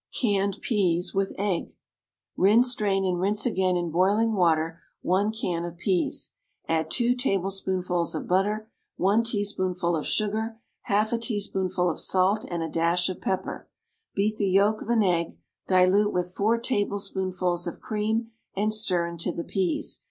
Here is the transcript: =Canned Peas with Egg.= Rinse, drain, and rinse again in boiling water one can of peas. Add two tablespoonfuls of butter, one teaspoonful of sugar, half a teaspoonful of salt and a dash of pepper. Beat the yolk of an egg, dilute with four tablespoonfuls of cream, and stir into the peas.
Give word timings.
=Canned 0.19 0.57
Peas 0.63 1.13
with 1.13 1.31
Egg.= 1.37 1.75
Rinse, 2.35 2.73
drain, 2.73 3.05
and 3.05 3.19
rinse 3.19 3.45
again 3.45 3.77
in 3.77 3.91
boiling 3.91 4.33
water 4.33 4.81
one 5.03 5.31
can 5.31 5.63
of 5.63 5.77
peas. 5.77 6.31
Add 6.67 6.89
two 6.89 7.13
tablespoonfuls 7.13 8.15
of 8.15 8.27
butter, 8.27 8.71
one 8.97 9.23
teaspoonful 9.23 9.95
of 9.95 10.07
sugar, 10.07 10.59
half 10.85 11.13
a 11.13 11.19
teaspoonful 11.19 11.87
of 11.87 11.99
salt 11.99 12.45
and 12.49 12.63
a 12.63 12.67
dash 12.67 13.09
of 13.09 13.21
pepper. 13.21 13.69
Beat 14.15 14.37
the 14.37 14.49
yolk 14.49 14.81
of 14.81 14.89
an 14.89 15.03
egg, 15.03 15.37
dilute 15.67 16.11
with 16.11 16.33
four 16.33 16.57
tablespoonfuls 16.57 17.67
of 17.67 17.79
cream, 17.79 18.31
and 18.55 18.73
stir 18.73 19.05
into 19.05 19.31
the 19.31 19.43
peas. 19.43 19.99